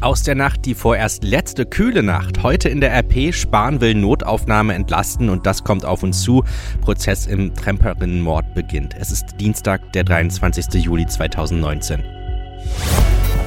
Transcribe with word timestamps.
Aus 0.00 0.22
der 0.22 0.34
Nacht 0.34 0.64
die 0.64 0.74
vorerst 0.74 1.24
letzte 1.24 1.66
kühle 1.66 2.02
Nacht. 2.02 2.42
Heute 2.42 2.70
in 2.70 2.80
der 2.80 2.90
RP 2.90 3.34
Spahn 3.34 3.82
will 3.82 3.94
Notaufnahme 3.94 4.72
entlasten 4.72 5.28
und 5.28 5.44
das 5.44 5.62
kommt 5.62 5.84
auf 5.84 6.02
uns 6.02 6.22
zu. 6.22 6.42
Prozess 6.80 7.26
im 7.26 7.54
Tremperinnenmord 7.54 8.54
beginnt. 8.54 8.94
Es 8.98 9.10
ist 9.10 9.38
Dienstag, 9.38 9.92
der 9.92 10.04
23. 10.04 10.82
Juli 10.82 11.06
2019. 11.06 12.02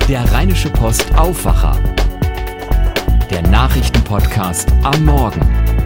Der 0.08 0.32
Rheinische 0.32 0.70
Post 0.70 1.16
Aufwacher. 1.16 1.80
Der 3.32 3.42
Nachrichtenpodcast 3.42 4.72
am 4.84 5.06
Morgen. 5.06 5.83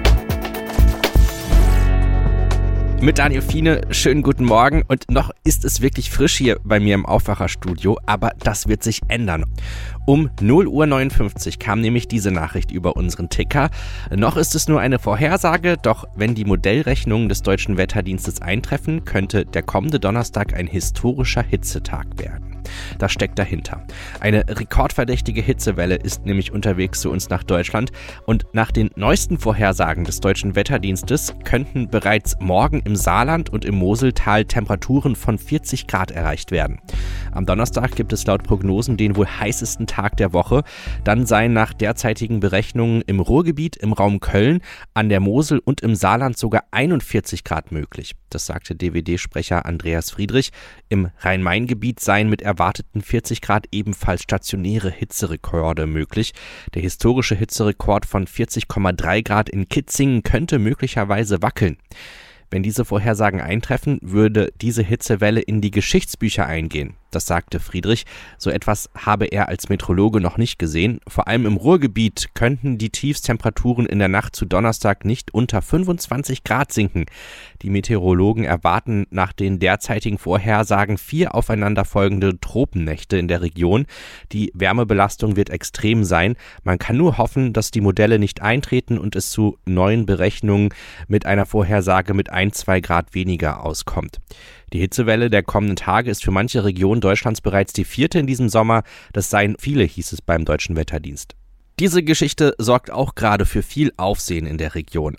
Mit 3.00 3.20
Daniel 3.20 3.44
Fiene, 3.44 3.82
schönen 3.92 4.24
guten 4.24 4.44
Morgen. 4.44 4.82
Und 4.88 5.12
noch 5.12 5.30
ist 5.44 5.64
es 5.66 5.82
wirklich 5.82 6.10
frisch 6.10 6.36
hier 6.36 6.60
bei 6.64 6.80
mir 6.80 6.96
im 6.96 7.06
Aufwacherstudio, 7.06 8.00
aber 8.08 8.32
das 8.40 8.68
wird 8.68 8.82
sich 8.82 9.02
ändern. 9.08 9.46
Um 10.08 10.32
0 10.42 10.68
Uhr 10.68 10.88
59 10.88 11.60
kam 11.60 11.80
nämlich 11.80 12.08
diese 12.08 12.32
Nachricht 12.32 12.72
über 12.72 12.96
unseren 12.96 13.30
Ticker. 13.30 13.70
Noch 14.10 14.36
ist 14.36 14.56
es 14.56 14.68
nur 14.68 14.80
eine 14.80 14.98
Vorhersage, 14.98 15.78
doch 15.80 16.06
wenn 16.16 16.34
die 16.34 16.46
Modellrechnungen 16.46 17.30
des 17.30 17.44
deutschen 17.44 17.78
Wetterdienstes 17.78 18.42
eintreffen, 18.42 19.06
könnte 19.06 19.46
der 19.46 19.62
kommende 19.62 20.00
Donnerstag 20.00 20.56
ein 20.56 20.68
historischer 20.68 21.44
Hitzetag 21.44 22.08
werden. 22.18 22.57
Das 23.00 23.12
steckt 23.12 23.40
dahinter. 23.40 23.84
Eine 24.20 24.46
rekordverdächtige 24.48 25.42
Hitzewelle 25.42 25.96
ist 25.96 26.26
nämlich 26.26 26.52
unterwegs 26.52 27.02
zu 27.02 27.12
uns 27.12 27.30
nach 27.30 27.44
Deutschland 27.44 27.92
und 28.26 28.46
nach 28.54 28.72
den 28.72 28.90
neuesten 28.96 29.38
Vorhersagen 29.38 30.04
des 30.04 30.20
deutschen 30.20 30.56
Wetterdienstes 30.56 31.36
könnten 31.44 31.90
bereits 31.90 32.38
morgen 32.40 32.82
im 32.86 32.96
Saarland 32.96 33.50
und 33.50 33.66
im 33.66 33.76
Moseltal 33.76 34.46
Temperaturen 34.46 35.16
von 35.16 35.38
40 35.38 35.88
Grad 35.88 36.12
erreicht 36.12 36.52
werden. 36.52 36.80
Am 37.32 37.46
Donnerstag 37.46 37.96
gibt 37.96 38.14
es 38.14 38.26
laut 38.26 38.44
Prognosen 38.44 38.98
den 38.98 39.16
wohl 39.16 39.28
heißesten 39.28 39.88
Tag 39.88 40.18
der 40.18 40.34
Woche. 40.34 40.64
Dann 41.04 41.26
seien 41.26 41.54
nach 41.54 41.74
derzeitigen 41.74 42.40
Berechnungen 42.40 43.02
im 43.06 43.20
Ruhrgebiet, 43.20 43.76
im 43.76 43.94
Raum 43.94 44.20
Köln, 44.20 44.62
an 44.94 45.10
der 45.10 45.20
Mosel 45.20 45.60
und 45.60 45.82
im 45.82 45.96
Saarland 45.96 46.38
sogar 46.38 46.64
41 46.72 47.44
Grad 47.44 47.72
möglich. 47.72 48.16
Das 48.30 48.46
sagte 48.46 48.76
DWD-Sprecher 48.76 49.66
Andreas 49.66 50.12
Friedrich. 50.12 50.52
Im 50.90 51.10
Rhein-Main-Gebiet 51.20 52.00
seien 52.00 52.30
mit 52.30 52.42
erwarteten 52.42 53.02
40 53.02 53.42
Grad 53.42 53.68
ebenfalls 53.72 54.24
stationäre 54.24 54.92
Hitzerekorde 54.92 55.88
möglich. 55.88 56.34
Der 56.74 56.82
historische 56.82 57.36
Hitzerekord 57.36 58.06
von 58.06 58.26
40,3 58.26 59.24
Grad 59.24 59.50
in 59.50 59.70
Kitzingen 59.70 60.24
könnte 60.24 60.60
möglicherweise 60.60 61.42
wackeln. 61.42 61.78
Wenn 62.50 62.64
diese 62.64 62.86
Vorhersagen 62.86 63.42
eintreffen, 63.42 64.00
würde 64.02 64.54
diese 64.62 64.82
Hitzewelle 64.82 65.42
in 65.42 65.60
die 65.60 65.72
Geschichtsbücher 65.72 66.46
eingehen. 66.46 66.96
Das 67.12 67.26
sagte 67.26 67.60
Friedrich. 67.60 68.06
So 68.38 68.50
etwas 68.50 68.90
habe 68.98 69.26
er 69.26 69.48
als 69.48 69.70
Metrologe 69.70 70.20
noch 70.20 70.38
nicht 70.38 70.60
gesehen. 70.60 71.00
Vor 71.08 71.28
allem 71.28 71.46
im 71.46 71.56
Ruhrgebiet 71.56 72.30
könnten 72.34 72.78
die 72.78 72.90
Tiefstemperaturen 72.90 73.86
in 73.86 74.00
der 74.00 74.10
Nacht 74.10 74.36
zu 74.36 74.46
Donnerstag 74.46 75.06
nicht 75.06 75.34
unter 75.34 75.62
25 75.62 76.44
Grad 76.44 76.74
sinken. 76.74 77.06
Die 77.62 77.70
Meteorologen 77.70 78.44
erwarten 78.44 79.08
nach 79.10 79.32
den 79.32 79.60
derzeitigen 79.60 80.18
Vorhersagen 80.18 80.98
vier 80.98 81.34
aufeinanderfolgende 81.34 82.40
Tropennächte 82.40 83.18
in 83.18 83.28
der 83.28 83.42
Region. 83.42 83.86
Die 84.34 84.52
Wärmebelastung 84.54 85.36
wird 85.36 85.50
extrem 85.50 86.04
sein. 86.04 86.36
Man 86.64 86.78
kann 86.78 86.98
nur 86.98 87.18
hoffen, 87.18 87.54
dass 87.54 87.72
die 87.72 87.82
Modelle 87.82 88.20
nicht 88.20 88.42
eintreten 88.42 88.98
und 88.98 89.16
es 89.16 89.32
zu 89.32 89.58
neuen 89.66 90.06
Berechnungen 90.06 90.70
mit 91.08 91.26
einer 91.26 91.46
Vorhersage 91.46 92.14
mit 92.14 92.32
ein, 92.32 92.52
zwei 92.52 92.82
Grad 92.82 93.16
weniger 93.16 93.64
auskommt. 93.64 94.20
Die 94.74 94.80
Hitzewelle 94.80 95.30
der 95.30 95.44
kommenden 95.44 95.78
Tage 95.78 96.12
ist 96.12 96.24
für 96.24 96.32
manche 96.32 96.64
Regionen 96.66 97.02
Deutschlands 97.02 97.42
bereits 97.42 97.74
die 97.74 97.86
vierte 97.86 98.20
in 98.20 98.28
diesem 98.28 98.50
Sommer. 98.50 98.84
Das 99.14 99.30
seien 99.30 99.56
viele, 99.60 99.84
hieß 99.84 100.12
es 100.12 100.22
beim 100.22 100.46
Deutschen 100.46 100.76
Wetterdienst. 100.76 101.36
Diese 101.80 102.04
Geschichte 102.04 102.56
sorgt 102.58 102.92
auch 102.92 103.16
gerade 103.16 103.46
für 103.46 103.62
viel 103.62 103.94
Aufsehen 103.98 104.46
in 104.46 104.58
der 104.58 104.76
Region. 104.76 105.16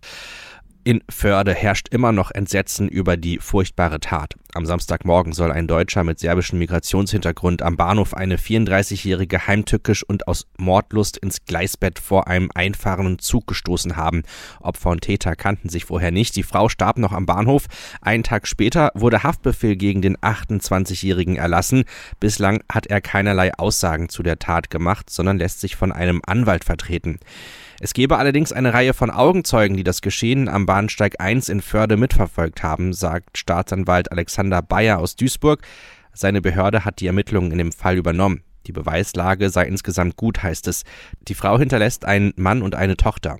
In 0.84 1.02
Förde 1.08 1.54
herrscht 1.54 1.88
immer 1.90 2.12
noch 2.12 2.30
Entsetzen 2.30 2.88
über 2.88 3.16
die 3.16 3.38
furchtbare 3.38 4.00
Tat. 4.00 4.34
Am 4.54 4.64
Samstagmorgen 4.64 5.34
soll 5.34 5.52
ein 5.52 5.66
Deutscher 5.66 6.04
mit 6.04 6.18
serbischem 6.18 6.58
Migrationshintergrund 6.58 7.60
am 7.60 7.76
Bahnhof 7.76 8.14
eine 8.14 8.38
34-jährige 8.38 9.46
heimtückisch 9.46 10.02
und 10.02 10.26
aus 10.26 10.46
Mordlust 10.56 11.18
ins 11.18 11.44
Gleisbett 11.44 11.98
vor 11.98 12.28
einem 12.28 12.50
einfahrenden 12.54 13.18
Zug 13.18 13.46
gestoßen 13.46 13.96
haben. 13.96 14.22
Opfer 14.60 14.88
und 14.88 15.02
Täter 15.02 15.36
kannten 15.36 15.68
sich 15.68 15.84
vorher 15.84 16.12
nicht. 16.12 16.34
Die 16.34 16.42
Frau 16.42 16.70
starb 16.70 16.96
noch 16.96 17.12
am 17.12 17.26
Bahnhof. 17.26 17.66
Einen 18.00 18.22
Tag 18.22 18.48
später 18.48 18.90
wurde 18.94 19.22
Haftbefehl 19.22 19.76
gegen 19.76 20.00
den 20.00 20.16
28-jährigen 20.16 21.36
erlassen. 21.36 21.84
Bislang 22.18 22.62
hat 22.72 22.86
er 22.86 23.02
keinerlei 23.02 23.52
Aussagen 23.52 24.08
zu 24.08 24.22
der 24.22 24.38
Tat 24.38 24.70
gemacht, 24.70 25.10
sondern 25.10 25.38
lässt 25.38 25.60
sich 25.60 25.76
von 25.76 25.92
einem 25.92 26.22
Anwalt 26.24 26.64
vertreten. 26.64 27.18
Es 27.80 27.92
gebe 27.92 28.18
allerdings 28.18 28.50
eine 28.50 28.74
Reihe 28.74 28.92
von 28.92 29.08
Augenzeugen, 29.08 29.76
die 29.76 29.84
das 29.84 30.02
Geschehen 30.02 30.48
am 30.48 30.66
Bahnsteig 30.66 31.20
1 31.20 31.48
in 31.48 31.60
Förde 31.60 31.96
mitverfolgt 31.96 32.64
haben, 32.64 32.92
sagt 32.92 33.38
Staatsanwalt 33.38 34.10
Alexander 34.10 34.37
Bayer 34.68 34.98
aus 34.98 35.16
Duisburg. 35.16 35.62
Seine 36.12 36.40
Behörde 36.40 36.84
hat 36.84 37.00
die 37.00 37.06
Ermittlungen 37.06 37.52
in 37.52 37.58
dem 37.58 37.72
Fall 37.72 37.96
übernommen. 37.96 38.42
Die 38.68 38.72
Beweislage 38.72 39.48
sei 39.48 39.64
insgesamt 39.64 40.16
gut, 40.16 40.42
heißt 40.42 40.68
es. 40.68 40.84
Die 41.22 41.34
Frau 41.34 41.58
hinterlässt 41.58 42.04
einen 42.04 42.34
Mann 42.36 42.60
und 42.60 42.74
eine 42.74 42.96
Tochter. 42.96 43.38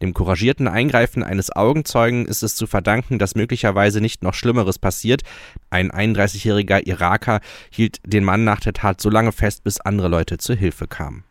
Dem 0.00 0.14
couragierten 0.14 0.68
Eingreifen 0.68 1.24
eines 1.24 1.50
Augenzeugen 1.50 2.26
ist 2.26 2.42
es 2.42 2.54
zu 2.54 2.68
verdanken, 2.68 3.18
dass 3.18 3.34
möglicherweise 3.34 4.00
nicht 4.00 4.22
noch 4.22 4.34
Schlimmeres 4.34 4.78
passiert. 4.78 5.22
Ein 5.68 5.90
31-jähriger 5.90 6.86
Iraker 6.86 7.40
hielt 7.70 7.98
den 8.04 8.24
Mann 8.24 8.44
nach 8.44 8.60
der 8.60 8.72
Tat 8.72 9.00
so 9.00 9.10
lange 9.10 9.32
fest, 9.32 9.64
bis 9.64 9.80
andere 9.80 10.08
Leute 10.08 10.38
zur 10.38 10.54
Hilfe 10.54 10.86
kamen. 10.86 11.24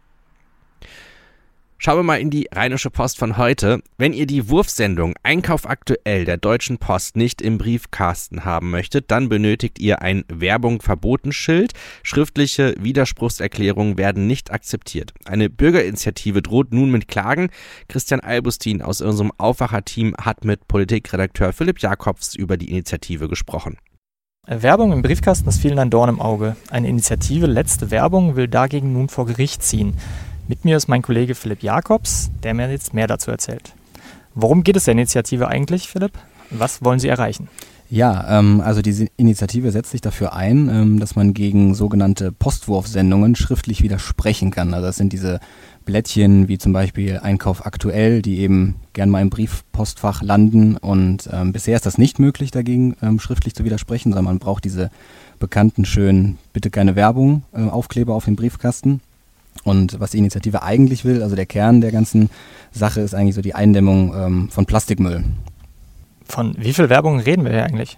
Schauen 1.80 2.00
wir 2.00 2.04
mal 2.04 2.20
in 2.20 2.32
die 2.32 2.50
Rheinische 2.52 2.90
Post 2.90 3.20
von 3.20 3.38
heute. 3.38 3.84
Wenn 4.00 4.12
ihr 4.12 4.26
die 4.26 4.50
Wurfsendung 4.50 5.14
Einkauf 5.22 5.70
aktuell 5.70 6.26
der 6.26 6.38
Deutschen 6.38 6.80
Post 6.80 7.16
nicht 7.16 7.40
im 7.40 7.60
Briefkasten 7.60 8.46
haben 8.46 8.72
möchtet, 8.72 9.12
dann 9.12 9.30
benötigt 9.30 9.78
ihr 9.78 10.02
ein 10.02 10.24
Werbung 10.28 10.82
verboten 10.82 11.32
Schild. 11.32 11.74
Schriftliche 12.02 12.74
Widerspruchserklärungen 12.80 14.00
werden 14.00 14.26
nicht 14.26 14.52
akzeptiert. 14.52 15.14
Eine 15.26 15.52
Bürgerinitiative 15.52 16.42
droht 16.42 16.74
nun 16.74 16.90
mit 16.90 17.08
Klagen. 17.08 17.50
Christian 17.88 18.22
Albustin 18.22 18.82
aus 18.82 19.02
unserem 19.02 19.32
Aufwacherteam 19.38 20.16
hat 20.20 20.46
mit 20.46 20.68
Politikredakteur 20.68 21.54
Philipp 21.54 21.80
Jakobs 21.80 22.34
über 22.34 22.58
die 22.58 22.72
Initiative 22.72 23.28
gesprochen. 23.28 23.78
Werbung 24.48 24.94
im 24.94 25.02
Briefkasten 25.02 25.50
ist 25.50 25.60
vielen 25.60 25.78
ein 25.78 25.90
Dorn 25.90 26.10
im 26.10 26.22
Auge. 26.22 26.56
Eine 26.72 26.88
Initiative 26.88 27.46
Letzte 27.48 27.92
Werbung 27.92 28.36
will 28.36 28.48
dagegen 28.48 28.94
nun 28.94 29.10
vor 29.10 29.26
Gericht 29.26 29.62
ziehen. 29.62 29.98
Mit 30.50 30.64
mir 30.64 30.78
ist 30.78 30.88
mein 30.88 31.02
Kollege 31.02 31.36
Philipp 31.36 31.62
Jakobs, 31.62 32.32
der 32.42 32.54
mir 32.54 32.72
jetzt 32.72 32.94
mehr 32.94 33.08
dazu 33.08 33.32
erzählt. 33.32 33.74
Worum 34.34 34.64
geht 34.64 34.78
es 34.78 34.86
der 34.86 34.94
Initiative 34.94 35.50
eigentlich, 35.50 35.90
Philipp? 35.90 36.14
Was 36.52 36.82
wollen 36.82 37.00
Sie 37.00 37.10
erreichen? 37.10 37.50
Ja, 37.90 38.40
ähm, 38.40 38.62
also 38.62 38.82
diese 38.82 39.08
Initiative 39.18 39.72
setzt 39.72 39.92
sich 39.92 40.00
dafür 40.00 40.34
ein, 40.34 40.70
ähm, 40.70 41.00
dass 41.00 41.16
man 41.18 41.34
gegen 41.34 41.74
sogenannte 41.76 42.32
Postwurfsendungen 42.32 43.36
schriftlich 43.36 43.82
widersprechen 43.82 44.52
kann. 44.52 44.74
Also 44.74 44.88
das 44.88 44.96
sind 44.96 45.12
diese 45.12 45.42
Blättchen 45.84 46.48
wie 46.48 46.58
zum 46.58 46.72
Beispiel 46.72 47.20
Einkauf 47.20 47.66
aktuell, 47.66 48.22
die 48.22 48.40
eben 48.40 48.76
gern 48.94 49.10
mal 49.10 49.22
im 49.22 49.30
Briefpostfach 49.30 50.22
landen. 50.22 50.78
Und 50.78 51.30
ähm, 51.32 51.52
bisher 51.52 51.76
ist 51.76 51.86
das 51.86 51.98
nicht 51.98 52.20
möglich, 52.20 52.52
dagegen 52.52 52.96
ähm, 53.02 53.20
schriftlich 53.20 53.54
zu 53.54 53.66
widersprechen, 53.66 54.12
sondern 54.12 54.26
man 54.26 54.40
braucht 54.40 54.64
diese 54.64 54.92
bekannten 55.40 55.84
schönen 55.84 56.38
Bitte 56.54 56.70
keine 56.70 56.96
Werbung 56.96 57.44
äh, 57.54 57.64
Aufkleber 57.64 58.16
auf 58.16 58.26
dem 58.26 58.38
Briefkasten. 58.38 59.02
Und 59.68 60.00
was 60.00 60.12
die 60.12 60.18
Initiative 60.20 60.64
eigentlich 60.64 61.04
will, 61.04 61.22
also 61.22 61.36
der 61.36 61.46
Kern 61.46 61.82
der 61.82 61.92
ganzen 61.92 62.30
Sache, 62.72 63.02
ist 63.02 63.14
eigentlich 63.14 63.36
so 63.36 63.42
die 63.42 63.54
Eindämmung 63.54 64.14
ähm, 64.16 64.50
von 64.50 64.66
Plastikmüll. 64.66 65.26
Von 66.24 66.56
wie 66.58 66.72
viel 66.72 66.90
Werbung 66.90 67.20
reden 67.20 67.44
wir 67.44 67.52
hier 67.52 67.66
eigentlich? 67.66 67.98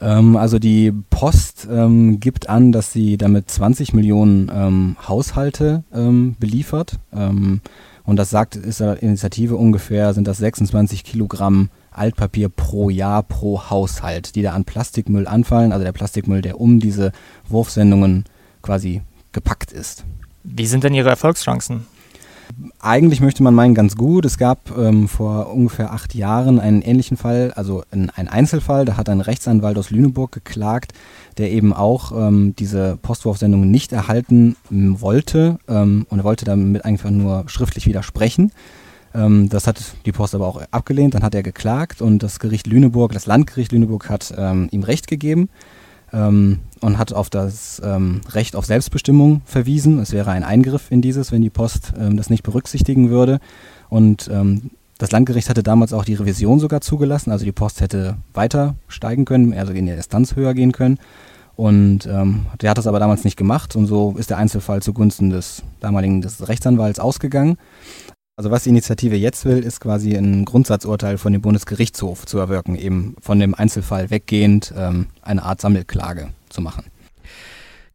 Ähm, 0.00 0.36
also 0.36 0.60
die 0.60 0.92
Post 1.10 1.66
ähm, 1.68 2.20
gibt 2.20 2.48
an, 2.48 2.70
dass 2.70 2.92
sie 2.92 3.18
damit 3.18 3.50
20 3.50 3.94
Millionen 3.94 4.48
ähm, 4.54 4.96
Haushalte 5.08 5.82
ähm, 5.92 6.36
beliefert. 6.38 7.00
Ähm, 7.12 7.62
und 8.04 8.14
das 8.14 8.30
sagt, 8.30 8.54
ist 8.54 8.78
der 8.78 9.02
Initiative 9.02 9.56
ungefähr, 9.56 10.14
sind 10.14 10.28
das 10.28 10.38
26 10.38 11.02
Kilogramm 11.02 11.70
Altpapier 11.90 12.48
pro 12.48 12.90
Jahr 12.90 13.24
pro 13.24 13.68
Haushalt, 13.70 14.36
die 14.36 14.42
da 14.42 14.52
an 14.52 14.64
Plastikmüll 14.64 15.26
anfallen. 15.26 15.72
Also 15.72 15.84
der 15.84 15.92
Plastikmüll, 15.92 16.42
der 16.42 16.60
um 16.60 16.78
diese 16.78 17.10
Wurfsendungen 17.48 18.24
quasi 18.62 19.02
gepackt 19.32 19.72
ist. 19.72 20.04
Wie 20.42 20.66
sind 20.66 20.84
denn 20.84 20.94
Ihre 20.94 21.10
Erfolgschancen? 21.10 21.86
Eigentlich 22.80 23.20
möchte 23.20 23.42
man 23.42 23.54
meinen 23.54 23.74
ganz 23.74 23.96
gut. 23.96 24.24
Es 24.24 24.38
gab 24.38 24.76
ähm, 24.76 25.06
vor 25.08 25.52
ungefähr 25.52 25.92
acht 25.92 26.14
Jahren 26.14 26.58
einen 26.58 26.82
ähnlichen 26.82 27.16
Fall, 27.16 27.52
also 27.54 27.84
ein, 27.90 28.10
ein, 28.10 28.28
Einzelfall. 28.28 28.84
Da 28.84 28.96
hat 28.96 29.08
ein 29.08 29.20
Rechtsanwalt 29.20 29.78
aus 29.78 29.90
Lüneburg 29.90 30.32
geklagt, 30.32 30.92
der 31.38 31.50
eben 31.50 31.72
auch 31.72 32.12
ähm, 32.12 32.54
diese 32.56 32.98
Postwurfsendung 33.00 33.70
nicht 33.70 33.92
erhalten 33.92 34.56
ähm, 34.70 35.00
wollte 35.00 35.58
ähm, 35.68 36.06
und 36.08 36.24
wollte 36.24 36.44
damit 36.44 36.84
einfach 36.84 37.10
nur 37.10 37.44
schriftlich 37.46 37.86
widersprechen. 37.86 38.52
Ähm, 39.14 39.48
das 39.48 39.66
hat 39.66 39.80
die 40.06 40.12
Post 40.12 40.34
aber 40.34 40.46
auch 40.46 40.62
abgelehnt. 40.70 41.14
Dann 41.14 41.22
hat 41.22 41.34
er 41.34 41.42
geklagt 41.42 42.02
und 42.02 42.22
das 42.22 42.40
Gericht 42.40 42.66
Lüneburg, 42.66 43.12
das 43.12 43.26
Landgericht 43.26 43.72
Lüneburg 43.72 44.08
hat 44.08 44.34
ähm, 44.36 44.68
ihm 44.70 44.82
Recht 44.82 45.06
gegeben. 45.06 45.48
Ähm, 46.12 46.60
und 46.80 46.98
hat 46.98 47.12
auf 47.12 47.30
das 47.30 47.80
ähm, 47.84 48.20
Recht 48.30 48.56
auf 48.56 48.66
Selbstbestimmung 48.66 49.42
verwiesen. 49.44 49.98
Es 49.98 50.12
wäre 50.12 50.30
ein 50.30 50.44
Eingriff 50.44 50.90
in 50.90 51.02
dieses, 51.02 51.32
wenn 51.32 51.42
die 51.42 51.50
Post 51.50 51.92
ähm, 51.98 52.16
das 52.16 52.30
nicht 52.30 52.42
berücksichtigen 52.42 53.10
würde. 53.10 53.40
Und 53.88 54.28
ähm, 54.32 54.70
das 54.98 55.12
Landgericht 55.12 55.48
hatte 55.48 55.62
damals 55.62 55.92
auch 55.92 56.04
die 56.04 56.14
Revision 56.14 56.60
sogar 56.60 56.80
zugelassen, 56.82 57.30
also 57.30 57.44
die 57.44 57.52
Post 57.52 57.80
hätte 57.80 58.18
weiter 58.34 58.74
steigen 58.86 59.24
können, 59.24 59.54
also 59.54 59.72
in 59.72 59.86
der 59.86 59.96
Instanz 59.96 60.36
höher 60.36 60.54
gehen 60.54 60.72
können. 60.72 60.98
Und 61.56 62.06
ähm, 62.06 62.46
der 62.60 62.70
hat 62.70 62.78
das 62.78 62.86
aber 62.86 63.00
damals 63.00 63.24
nicht 63.24 63.36
gemacht 63.36 63.76
und 63.76 63.86
so 63.86 64.14
ist 64.18 64.30
der 64.30 64.38
Einzelfall 64.38 64.82
zugunsten 64.82 65.30
des 65.30 65.62
damaligen 65.80 66.22
des 66.22 66.48
Rechtsanwalts 66.48 66.98
ausgegangen. 66.98 67.58
Also 68.40 68.50
was 68.50 68.62
die 68.62 68.70
Initiative 68.70 69.16
jetzt 69.16 69.44
will, 69.44 69.58
ist 69.58 69.80
quasi 69.80 70.16
ein 70.16 70.46
Grundsatzurteil 70.46 71.18
von 71.18 71.34
dem 71.34 71.42
Bundesgerichtshof 71.42 72.24
zu 72.24 72.38
erwirken, 72.38 72.74
eben 72.74 73.14
von 73.20 73.38
dem 73.38 73.54
Einzelfall 73.54 74.08
weggehend 74.08 74.72
ähm, 74.74 75.08
eine 75.20 75.42
Art 75.42 75.60
Sammelklage 75.60 76.30
zu 76.48 76.62
machen. 76.62 76.84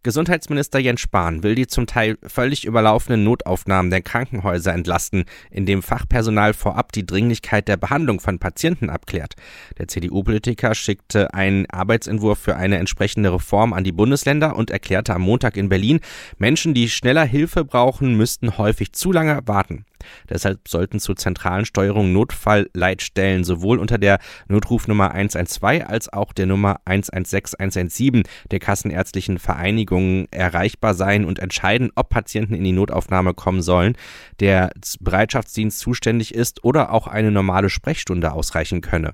Gesundheitsminister 0.03 0.77
Jens 0.77 1.01
Spahn 1.01 1.41
will 1.41 1.55
die 1.55 1.65
zum 1.65 1.87
Teil 1.87 2.19
völlig 2.21 2.63
überlaufenden 2.63 3.23
Notaufnahmen 3.23 3.89
der 3.89 4.03
Krankenhäuser 4.03 4.71
entlasten, 4.71 5.25
indem 5.49 5.81
Fachpersonal 5.81 6.53
vorab 6.53 6.91
die 6.91 7.07
Dringlichkeit 7.07 7.67
der 7.67 7.77
Behandlung 7.77 8.19
von 8.19 8.37
Patienten 8.37 8.91
abklärt. 8.91 9.33
Der 9.79 9.87
CDU-Politiker 9.87 10.75
schickte 10.75 11.33
einen 11.33 11.67
Arbeitsentwurf 11.71 12.37
für 12.37 12.55
eine 12.55 12.77
entsprechende 12.77 13.33
Reform 13.33 13.73
an 13.73 13.83
die 13.83 13.91
Bundesländer 13.91 14.55
und 14.55 14.69
erklärte 14.69 15.15
am 15.15 15.23
Montag 15.23 15.57
in 15.57 15.69
Berlin, 15.69 16.01
Menschen, 16.37 16.75
die 16.75 16.87
schneller 16.87 17.25
Hilfe 17.25 17.65
brauchen, 17.65 18.15
müssten 18.15 18.59
häufig 18.59 18.93
zu 18.93 19.11
lange 19.11 19.41
warten. 19.47 19.85
Deshalb 20.29 20.67
sollten 20.67 20.99
zur 20.99 21.15
zentralen 21.15 21.65
Steuerung 21.65 22.13
Notfallleitstellen 22.13 23.43
sowohl 23.43 23.79
unter 23.79 23.97
der 23.97 24.19
Notrufnummer 24.47 25.11
112 25.11 25.83
als 25.87 26.11
auch 26.11 26.33
der 26.33 26.45
Nummer 26.45 26.79
116 26.85 27.59
117 27.59 28.23
der 28.51 28.59
Kassenärztlichen 28.59 29.39
Vereinigungen 29.39 30.27
erreichbar 30.31 30.93
sein 30.93 31.25
und 31.25 31.39
entscheiden, 31.39 31.91
ob 31.95 32.09
Patienten 32.09 32.53
in 32.53 32.63
die 32.63 32.71
Notaufnahme 32.71 33.33
kommen 33.33 33.61
sollen, 33.61 33.95
der 34.39 34.71
Bereitschaftsdienst 34.99 35.79
zuständig 35.79 36.33
ist 36.33 36.63
oder 36.63 36.91
auch 36.91 37.07
eine 37.07 37.31
normale 37.31 37.69
Sprechstunde 37.69 38.31
ausreichen 38.31 38.81
könne. 38.81 39.13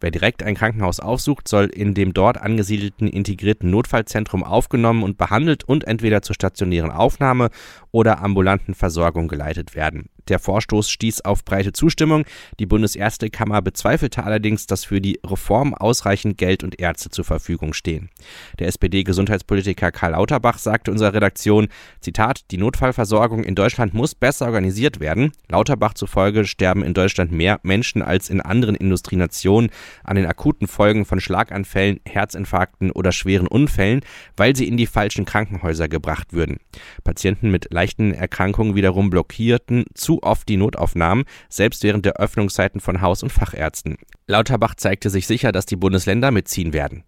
Wer 0.00 0.10
direkt 0.10 0.42
ein 0.42 0.54
Krankenhaus 0.54 1.00
aufsucht, 1.00 1.48
soll 1.48 1.66
in 1.66 1.94
dem 1.94 2.14
dort 2.14 2.38
angesiedelten 2.38 3.08
integrierten 3.08 3.70
Notfallzentrum 3.70 4.44
aufgenommen 4.44 5.02
und 5.02 5.18
behandelt 5.18 5.64
und 5.64 5.84
entweder 5.84 6.22
zur 6.22 6.34
stationären 6.34 6.90
Aufnahme 6.90 7.50
oder 7.90 8.22
ambulanten 8.22 8.74
Versorgung 8.74 9.28
geleitet 9.28 9.74
werden. 9.74 10.08
Der 10.28 10.38
Vorstoß 10.38 10.90
stieß 10.90 11.22
auf 11.22 11.44
breite 11.44 11.72
Zustimmung. 11.72 12.24
Die 12.58 12.66
Bundesärztekammer 12.66 13.62
bezweifelte 13.62 14.24
allerdings, 14.24 14.66
dass 14.66 14.84
für 14.84 15.00
die 15.00 15.20
Reform 15.24 15.74
ausreichend 15.74 16.38
Geld 16.38 16.64
und 16.64 16.80
Ärzte 16.80 17.10
zur 17.10 17.24
Verfügung 17.24 17.72
stehen. 17.72 18.10
Der 18.58 18.68
SPD-Gesundheitspolitiker 18.68 19.90
Karl 19.90 20.12
Lauterbach 20.12 20.58
sagte 20.58 20.90
unserer 20.90 21.14
Redaktion, 21.14 21.68
Zitat, 22.00 22.50
die 22.50 22.58
Notfallversorgung 22.58 23.44
in 23.44 23.54
Deutschland 23.54 23.94
muss 23.94 24.14
besser 24.14 24.46
organisiert 24.46 25.00
werden. 25.00 25.32
Lauterbach 25.48 25.94
zufolge 25.94 26.44
sterben 26.44 26.82
in 26.82 26.94
Deutschland 26.94 27.32
mehr 27.32 27.60
Menschen 27.62 28.02
als 28.02 28.30
in 28.30 28.40
anderen 28.40 28.74
Industrienationen 28.74 29.70
an 30.04 30.16
den 30.16 30.26
akuten 30.26 30.66
Folgen 30.66 31.04
von 31.04 31.20
Schlaganfällen, 31.20 32.00
Herzinfarkten 32.04 32.90
oder 32.90 33.12
schweren 33.12 33.46
Unfällen, 33.46 34.00
weil 34.36 34.54
sie 34.54 34.68
in 34.68 34.76
die 34.76 34.86
falschen 34.86 35.24
Krankenhäuser 35.24 35.88
gebracht 35.88 36.32
würden. 36.32 36.58
Patienten 37.04 37.50
mit 37.50 37.72
leichten 37.72 38.12
Erkrankungen 38.12 38.74
wiederum 38.74 39.10
blockierten 39.10 39.84
zu 39.94 40.17
oft 40.22 40.48
die 40.48 40.56
Notaufnahmen, 40.56 41.24
selbst 41.48 41.82
während 41.82 42.04
der 42.04 42.14
Öffnungszeiten 42.14 42.80
von 42.80 43.00
Haus- 43.00 43.22
und 43.22 43.32
Fachärzten. 43.32 43.96
Lauterbach 44.26 44.74
zeigte 44.74 45.10
sich 45.10 45.26
sicher, 45.26 45.52
dass 45.52 45.66
die 45.66 45.76
Bundesländer 45.76 46.30
mitziehen 46.30 46.72
werden. 46.72 47.04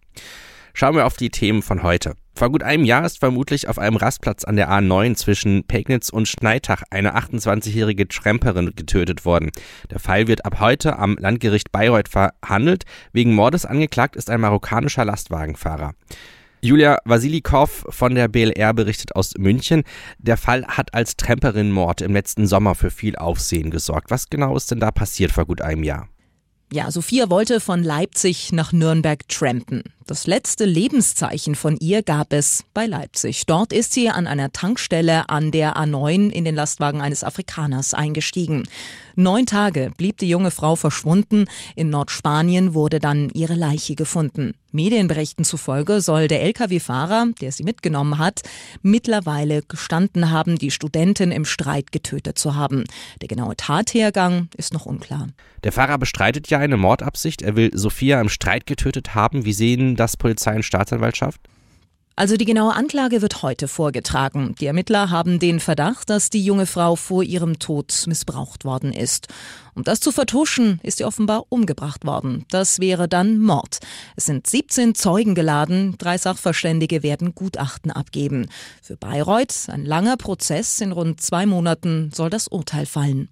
Schauen 0.73 0.95
wir 0.95 1.05
auf 1.05 1.17
die 1.17 1.29
Themen 1.29 1.61
von 1.61 1.83
heute. 1.83 2.15
Vor 2.33 2.49
gut 2.49 2.63
einem 2.63 2.85
Jahr 2.85 3.05
ist 3.05 3.19
vermutlich 3.19 3.67
auf 3.67 3.77
einem 3.77 3.97
Rastplatz 3.97 4.45
an 4.45 4.55
der 4.55 4.69
A9 4.71 5.15
zwischen 5.15 5.65
Pegnitz 5.65 6.09
und 6.09 6.27
Schneitach 6.27 6.81
eine 6.89 7.17
28-jährige 7.17 8.07
Tramperin 8.07 8.71
getötet 8.75 9.25
worden. 9.25 9.51
Der 9.89 9.99
Fall 9.99 10.27
wird 10.27 10.45
ab 10.45 10.59
heute 10.59 10.97
am 10.97 11.17
Landgericht 11.19 11.71
Bayreuth 11.71 12.07
verhandelt. 12.07 12.85
Wegen 13.11 13.35
Mordes 13.35 13.65
angeklagt 13.65 14.15
ist 14.15 14.29
ein 14.29 14.41
marokkanischer 14.41 15.05
Lastwagenfahrer. 15.05 15.93
Julia 16.63 16.99
Vasilikow 17.05 17.85
von 17.89 18.13
der 18.13 18.27
BLR 18.27 18.73
berichtet 18.75 19.15
aus 19.15 19.33
München. 19.35 19.83
Der 20.19 20.37
Fall 20.37 20.63
hat 20.67 20.93
als 20.93 21.17
Tramperin-Mord 21.17 22.01
im 22.01 22.13
letzten 22.13 22.45
Sommer 22.45 22.75
für 22.75 22.91
viel 22.91 23.15
Aufsehen 23.15 23.71
gesorgt. 23.71 24.11
Was 24.11 24.29
genau 24.29 24.55
ist 24.55 24.69
denn 24.69 24.79
da 24.79 24.91
passiert 24.91 25.31
vor 25.31 25.45
gut 25.45 25.61
einem 25.61 25.83
Jahr? 25.83 26.07
Ja, 26.71 26.91
Sophia 26.91 27.31
wollte 27.31 27.59
von 27.59 27.83
Leipzig 27.83 28.51
nach 28.53 28.73
Nürnberg 28.73 29.27
trampen. 29.27 29.83
Das 30.07 30.25
letzte 30.25 30.65
Lebenszeichen 30.65 31.53
von 31.53 31.77
ihr 31.77 32.01
gab 32.01 32.33
es 32.33 32.63
bei 32.73 32.87
Leipzig. 32.87 33.45
Dort 33.45 33.71
ist 33.71 33.93
sie 33.93 34.09
an 34.09 34.25
einer 34.25 34.51
Tankstelle 34.51 35.29
an 35.29 35.51
der 35.51 35.77
A9 35.77 36.31
in 36.31 36.43
den 36.43 36.55
Lastwagen 36.55 37.01
eines 37.01 37.23
Afrikaners 37.23 37.93
eingestiegen. 37.93 38.67
Neun 39.15 39.45
Tage 39.45 39.91
blieb 39.97 40.17
die 40.17 40.29
junge 40.29 40.51
Frau 40.51 40.75
verschwunden. 40.75 41.45
In 41.75 41.89
Nordspanien 41.89 42.73
wurde 42.73 42.99
dann 42.99 43.29
ihre 43.29 43.55
Leiche 43.55 43.95
gefunden. 43.95 44.53
Medienberichten 44.71 45.43
zufolge 45.43 45.99
soll 45.99 46.29
der 46.29 46.41
Lkw-Fahrer, 46.43 47.27
der 47.41 47.51
sie 47.51 47.63
mitgenommen 47.63 48.17
hat, 48.17 48.41
mittlerweile 48.81 49.63
gestanden 49.63 50.31
haben, 50.31 50.57
die 50.57 50.71
Studentin 50.71 51.31
im 51.31 51.43
Streit 51.43 51.91
getötet 51.91 52.39
zu 52.39 52.55
haben. 52.55 52.85
Der 53.21 53.27
genaue 53.27 53.57
Tathergang 53.57 54.47
ist 54.55 54.73
noch 54.73 54.85
unklar. 54.85 55.27
Der 55.63 55.73
Fahrer 55.73 55.97
bestreitet 55.97 56.49
ja 56.49 56.57
eine 56.57 56.77
Mordabsicht. 56.77 57.41
Er 57.41 57.55
will 57.55 57.69
Sophia 57.73 58.19
im 58.21 58.29
Streit 58.29 58.65
getötet 58.65 59.13
haben. 59.13 59.45
Wie 59.45 59.53
sehen 59.53 59.90
das 59.95 60.17
Polizei 60.17 60.55
und 60.55 60.63
Staatsanwaltschaft? 60.63 61.41
Also 62.17 62.35
die 62.35 62.45
genaue 62.45 62.75
Anklage 62.75 63.21
wird 63.21 63.41
heute 63.41 63.67
vorgetragen. 63.67 64.53
Die 64.59 64.65
Ermittler 64.65 65.09
haben 65.09 65.39
den 65.39 65.59
Verdacht, 65.59 66.09
dass 66.09 66.29
die 66.29 66.43
junge 66.43 66.65
Frau 66.65 66.95
vor 66.95 67.23
ihrem 67.23 67.57
Tod 67.57 68.03
missbraucht 68.05 68.65
worden 68.65 68.91
ist. 68.91 69.27
Um 69.73 69.83
das 69.83 70.01
zu 70.01 70.11
vertuschen, 70.11 70.79
ist 70.83 70.97
sie 70.97 71.05
offenbar 71.05 71.45
umgebracht 71.49 72.05
worden. 72.05 72.45
Das 72.51 72.79
wäre 72.79 73.07
dann 73.07 73.39
Mord. 73.39 73.79
Es 74.17 74.25
sind 74.25 74.45
17 74.45 74.93
Zeugen 74.93 75.33
geladen, 75.33 75.95
drei 75.97 76.17
Sachverständige 76.17 77.01
werden 77.01 77.33
Gutachten 77.33 77.91
abgeben. 77.91 78.49
Für 78.83 78.97
Bayreuth 78.97 79.69
ein 79.69 79.85
langer 79.85 80.17
Prozess, 80.17 80.81
in 80.81 80.91
rund 80.91 81.21
zwei 81.21 81.45
Monaten 81.45 82.11
soll 82.13 82.29
das 82.29 82.49
Urteil 82.49 82.85
fallen. 82.85 83.29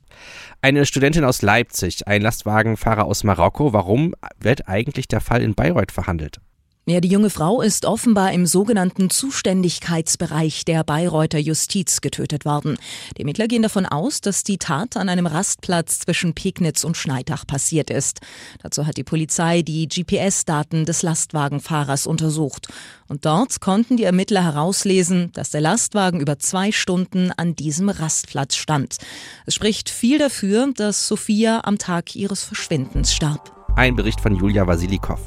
Eine 0.62 0.86
Studentin 0.86 1.26
aus 1.26 1.42
Leipzig, 1.42 2.08
ein 2.08 2.22
Lastwagenfahrer 2.22 3.06
aus 3.06 3.26
Marokko. 3.26 3.74
Warum 3.74 4.16
wird 4.40 4.70
eigentlich 4.70 5.10
der 5.10 5.22
Fall 5.22 5.44
in 5.44 5.54
Bayreuth 5.54 5.92
verhandelt? 5.92 6.40
Ja, 6.90 7.02
die 7.02 7.08
junge 7.08 7.30
Frau 7.30 7.62
ist 7.62 7.86
offenbar 7.86 8.32
im 8.32 8.48
sogenannten 8.48 9.12
Zuständigkeitsbereich 9.12 10.66
der 10.66 10.84
Bayreuther 10.84 11.38
Justiz 11.38 12.02
getötet 12.02 12.46
worden. 12.46 12.78
Die 13.16 13.22
Ermittler 13.22 13.48
gehen 13.48 13.62
davon 13.62 13.86
aus, 13.86 14.22
dass 14.22 14.44
die 14.44 14.58
Tat 14.58 14.98
an 14.98 15.08
einem 15.08 15.28
Rastplatz 15.28 16.00
zwischen 16.00 16.34
Pegnitz 16.34 16.84
und 16.84 16.98
Schneidach 16.98 17.46
passiert 17.46 17.92
ist. 17.92 18.22
Dazu 18.64 18.88
hat 18.88 18.98
die 18.98 19.04
Polizei 19.04 19.62
die 19.62 19.88
GPS-Daten 19.88 20.86
des 20.86 21.04
Lastwagenfahrers 21.04 22.08
untersucht. 22.08 22.70
Und 23.08 23.24
dort 23.24 23.62
konnten 23.62 23.96
die 23.96 24.06
Ermittler 24.06 24.44
herauslesen, 24.44 25.32
dass 25.34 25.52
der 25.52 25.62
Lastwagen 25.62 26.20
über 26.20 26.40
zwei 26.40 26.72
Stunden 26.72 27.32
an 27.38 27.56
diesem 27.56 27.90
Rastplatz 27.90 28.56
stand. 28.56 28.98
Es 29.46 29.54
spricht 29.54 29.92
viel 29.92 30.18
dafür, 30.18 30.74
dass 30.76 31.08
Sophia 31.08 31.62
am 31.66 31.78
Tag 31.78 32.16
ihres 32.16 32.44
Verschwindens 32.44 33.14
starb. 33.14 33.54
Ein 33.76 33.96
Bericht 33.96 34.20
von 34.20 34.36
Julia 34.36 34.66
Vasilikow. 34.66 35.20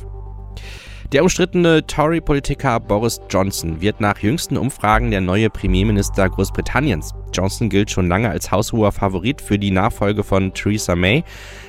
Der 1.12 1.23
umstrittene 1.23 1.87
Tory-Politiker 1.87 2.81
Boris 2.81 3.21
Johnson 3.28 3.83
wird 3.83 4.00
nach 4.00 4.16
jüngsten 4.21 4.57
Umfragen 4.57 5.11
der 5.11 5.21
neue 5.21 5.50
Premierminister 5.50 6.31
Großbritanniens. 6.31 7.12
Johnson 7.35 7.69
gilt 7.69 7.90
schon 7.90 8.09
lange 8.09 8.31
als 8.31 8.50
haushoher 8.50 8.92
Favorit 8.92 9.42
für 9.42 9.59
die 9.59 9.71
Nachfolge 9.71 10.25
von 10.25 10.54
Theresa 10.54 10.97
May. 10.97 11.23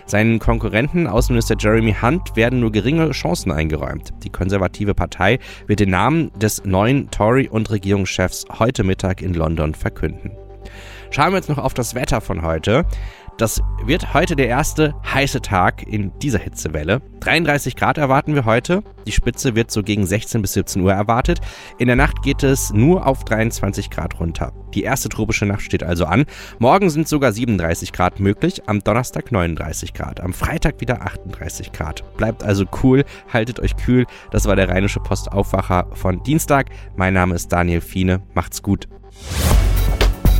Seinen 0.06 0.40
Konkurrenten, 0.40 1.08
Außenminister 1.08 1.58
Jeremy 1.60 1.94
Hunt, 2.02 2.38
werden 2.38 2.62
nur 2.62 2.72
geringe 2.72 3.12
Chancen 3.12 3.52
eingeräumt. 3.52 4.14
Die 4.24 4.30
konservative 4.30 4.94
Partei 4.94 5.40
wird 5.68 5.82
den 5.82 5.90
Namen 5.90 6.32
des 6.40 6.64
neuen 6.64 7.12
Tory- 7.12 7.50
und 7.50 7.70
Regierungschefs 7.70 8.46
heute 8.60 8.86
Mittag 8.86 9.22
in 9.22 9.34
London 9.34 9.76
verkünden. 9.76 10.32
Schauen 11.14 11.32
wir 11.32 11.38
jetzt 11.38 11.50
noch 11.50 11.60
auf 11.60 11.76
das 11.76 11.94
Wetter 11.94 12.22
von 12.22 12.42
heute. 12.42 12.86
Das 13.38 13.62
wird 13.84 14.14
heute 14.14 14.36
der 14.36 14.48
erste 14.48 14.94
heiße 15.12 15.42
Tag 15.42 15.88
in 15.88 16.12
dieser 16.20 16.38
Hitzewelle. 16.38 17.02
33 17.22 17.76
Grad 17.76 17.98
erwarten 17.98 18.36
wir 18.36 18.46
heute. 18.46 18.84
Die 19.08 19.12
Spitze 19.12 19.56
wird 19.56 19.72
so 19.72 19.82
gegen 19.82 20.06
16 20.06 20.42
bis 20.42 20.54
17 20.54 20.82
Uhr 20.84 20.94
erwartet. 20.94 21.40
In 21.80 21.88
der 21.88 21.96
Nacht 21.96 22.22
geht 22.22 22.44
es 22.44 22.72
nur 22.72 23.08
auf 23.08 23.26
23 23.26 23.90
Grad 23.90 24.20
runter. 24.20 24.54
Die 24.76 24.84
erste 24.84 25.10
tropische 25.10 25.48
Nacht 25.48 25.62
steht 25.62 25.84
also 25.84 26.06
an. 26.06 26.26
Morgen 26.60 26.92
sind 26.92 27.08
sogar 27.08 27.32
37 27.32 27.92
Grad 27.92 28.20
möglich, 28.20 28.62
am 28.68 28.82
Donnerstag 28.82 29.32
39 29.32 29.94
Grad, 29.94 30.22
am 30.22 30.34
Freitag 30.34 30.80
wieder 30.80 31.02
38 31.02 31.72
Grad. 31.72 32.04
Bleibt 32.18 32.44
also 32.44 32.66
cool, 32.84 33.04
haltet 33.32 33.60
euch 33.60 33.76
kühl. 33.76 34.06
Das 34.32 34.46
war 34.46 34.56
der 34.56 34.70
Rheinische 34.70 35.00
Postaufwacher 35.00 35.88
von 35.94 36.22
Dienstag. 36.22 36.70
Mein 36.96 37.16
Name 37.16 37.34
ist 37.34 37.52
Daniel 37.52 37.82
Fiene. 37.82 38.22
Macht's 38.36 38.62
gut. 38.62 38.88